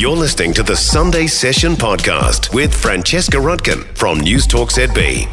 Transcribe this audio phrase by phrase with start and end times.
[0.00, 5.26] You're listening to the Sunday Session podcast with Francesca Rudkin from News Talk ZB.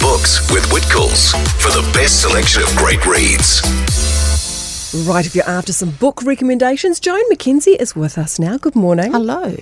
[0.00, 3.62] Books with Whitcoulls for the best selection of great reads.
[5.08, 8.58] Right, if you're after some book recommendations, Joan McKenzie is with us now.
[8.58, 9.10] Good morning.
[9.10, 9.56] Hello.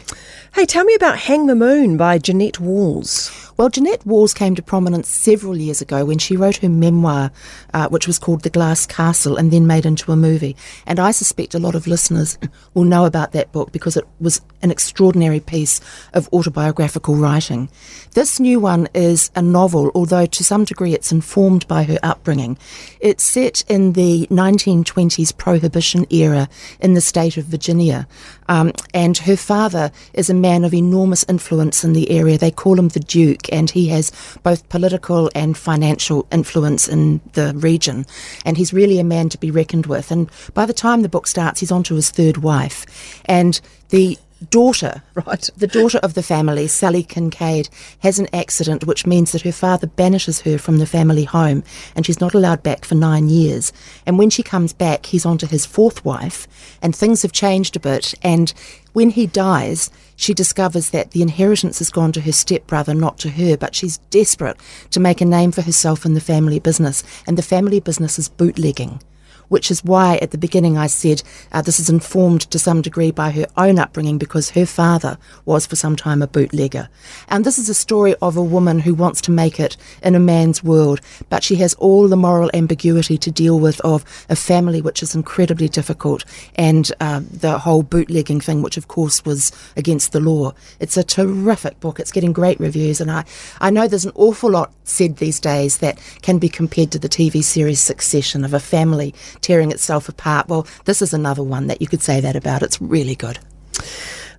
[0.55, 3.46] Hey, tell me about Hang the Moon by Jeannette Walls.
[3.57, 7.30] Well, Jeannette Walls came to prominence several years ago when she wrote her memoir,
[7.73, 10.55] uh, which was called The Glass Castle, and then made into a movie.
[10.84, 12.37] And I suspect a lot of listeners
[12.74, 15.80] will know about that book because it was an extraordinary piece
[16.12, 17.70] of autobiographical writing.
[18.12, 22.59] This new one is a novel, although to some degree it's informed by her upbringing.
[23.00, 28.06] It's set in the 1920s Prohibition era in the state of Virginia,
[28.50, 32.36] um, and her father is a man of enormous influence in the area.
[32.36, 37.52] They call him the Duke and he has both political and financial influence in the
[37.56, 38.06] region.
[38.45, 40.10] And he's really a man to be reckoned with.
[40.10, 42.86] And by the time the book starts, he's on to his third wife.
[43.27, 43.60] And
[43.91, 44.19] the
[44.51, 47.69] daughter, right, the daughter of the family, Sallie Kincaid,
[48.01, 52.05] has an accident which means that her father banishes her from the family home and
[52.05, 53.73] she's not allowed back for nine years.
[54.05, 56.47] And when she comes back, he's on to his fourth wife,
[56.83, 58.15] and things have changed a bit.
[58.23, 58.53] And
[58.93, 63.31] when he dies, she discovers that the inheritance has gone to her stepbrother, not to
[63.31, 64.56] her, but she's desperate
[64.91, 68.28] to make a name for herself in the family business, and the family business is
[68.28, 69.00] bootlegging
[69.48, 73.11] which is why at the beginning I said uh, this is informed to some degree
[73.11, 76.88] by her own upbringing because her father was for some time a bootlegger.
[77.28, 80.20] And this is a story of a woman who wants to make it in a
[80.20, 84.80] man's world, but she has all the moral ambiguity to deal with of a family
[84.80, 86.25] which is incredibly difficult
[86.56, 90.53] and uh, the whole bootlegging thing, which of course was against the law.
[90.81, 92.00] It's a terrific book.
[92.00, 93.25] It's getting great reviews, and I,
[93.60, 97.08] I know there's an awful lot said these days that can be compared to the
[97.08, 100.48] TV series Succession of a family tearing itself apart.
[100.48, 102.62] Well, this is another one that you could say that about.
[102.62, 103.39] It's really good.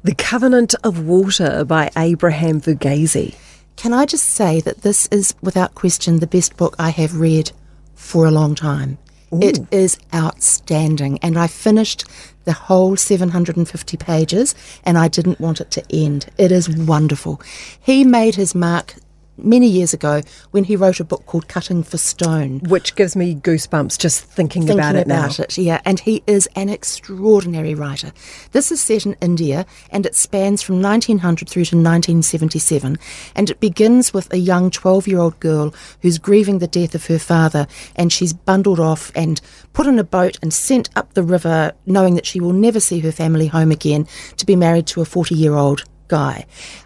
[0.03, 3.35] The Covenant of Water by Abraham Verghese.
[3.75, 7.51] Can I just say that this is, without question, the best book I have read
[7.97, 8.97] for a long time.
[9.33, 9.41] Ooh.
[9.41, 11.19] It is outstanding.
[11.21, 12.05] And I finished
[12.45, 14.55] the whole 750 pages
[14.85, 16.27] and I didn't want it to end.
[16.37, 17.41] It is wonderful.
[17.79, 18.95] He made his mark
[19.37, 20.21] many years ago
[20.51, 22.59] when he wrote a book called Cutting for Stone.
[22.59, 25.43] Which gives me goosebumps just thinking, thinking about it about now.
[25.43, 28.11] It, yeah, and he is an extraordinary writer.
[28.51, 32.97] This is set in India and it spans from 1900 through to 1977
[33.35, 37.07] and it begins with a young 12 year old girl who's grieving the death of
[37.07, 39.41] her father and she's bundled off and
[39.73, 42.99] put in a boat and sent up the river knowing that she will never see
[42.99, 46.45] her family home again to be married to a 40 year old guy.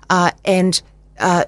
[0.09, 0.81] Uh, and
[1.21, 1.45] uh,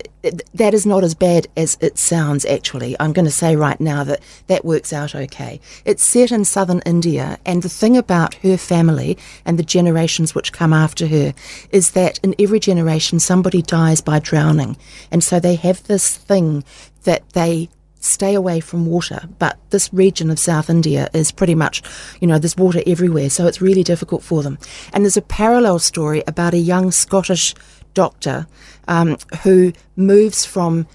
[0.53, 2.95] that is not as bad as it sounds, actually.
[2.99, 5.59] I'm going to say right now that that works out okay.
[5.83, 10.53] It's set in southern India, and the thing about her family and the generations which
[10.53, 11.33] come after her
[11.71, 14.77] is that in every generation somebody dies by drowning.
[15.11, 16.63] And so they have this thing
[17.03, 17.69] that they
[17.99, 19.27] stay away from water.
[19.39, 21.81] But this region of South India is pretty much,
[22.19, 24.57] you know, there's water everywhere, so it's really difficult for them.
[24.91, 27.55] And there's a parallel story about a young Scottish
[27.93, 28.47] doctor
[28.87, 30.87] um, who moves from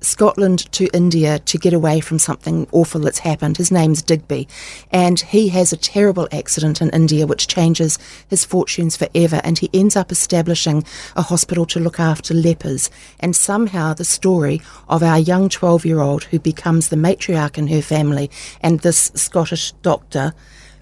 [0.00, 3.56] Scotland to India to get away from something awful that's happened.
[3.56, 4.46] His name's Digby,
[4.92, 7.98] and he has a terrible accident in India which changes
[8.28, 9.40] his fortunes forever.
[9.42, 10.84] And he ends up establishing
[11.16, 12.90] a hospital to look after lepers.
[13.18, 17.66] And somehow the story of our young 12 year old who becomes the matriarch in
[17.68, 18.30] her family
[18.60, 20.32] and this Scottish doctor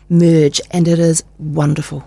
[0.08, 2.04] merge, and it is wonderful.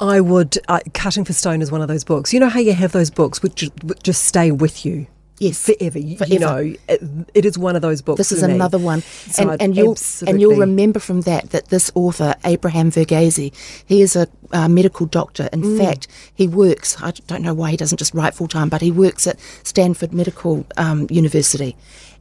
[0.00, 0.58] I would.
[0.68, 2.32] Uh, Cutting for Stone is one of those books.
[2.32, 3.68] You know how you have those books which
[4.02, 5.06] just stay with you.
[5.38, 6.00] Yes, forever.
[6.00, 6.24] forever.
[6.26, 7.02] You know, it,
[7.34, 8.16] it is one of those books.
[8.16, 10.32] This is another one, so and, and you'll absolutely.
[10.32, 13.52] and you'll remember from that that this author Abraham Verghese,
[13.84, 15.50] he is a uh, medical doctor.
[15.52, 15.78] In mm.
[15.78, 16.96] fact, he works.
[17.02, 20.14] I don't know why he doesn't just write full time, but he works at Stanford
[20.14, 21.76] Medical um, University,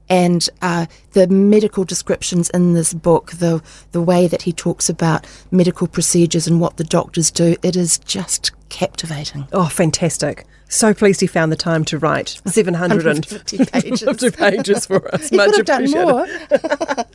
[0.10, 3.62] and uh, the medical descriptions in this book, the
[3.92, 7.98] the way that he talks about medical procedures and what the doctors do, it is
[8.00, 9.47] just captivating.
[9.52, 10.46] Oh, fantastic!
[10.68, 15.29] So pleased he found the time to write 750 pages, pages for us.
[15.29, 17.08] he much appreciated.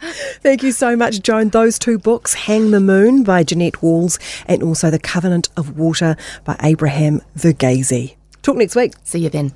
[0.42, 1.50] Thank you so much, Joan.
[1.50, 6.16] Those two books, Hang the Moon by Jeannette Walls and also The Covenant of Water
[6.44, 8.16] by Abraham Verghese.
[8.42, 8.94] Talk next week.
[9.04, 9.52] See you then.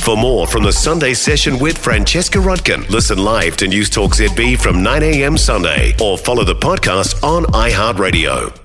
[0.00, 4.58] For more from the Sunday session with Francesca Rudkin, listen live to News Talk ZB
[4.58, 5.36] from 9 a.m.
[5.36, 8.59] Sunday or follow the podcast on iHeartRadio.